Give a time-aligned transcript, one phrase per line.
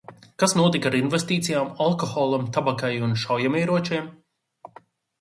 [0.43, 4.13] Kas notika ar investīcijām alkoholam, tabakai un šaujamieročiem?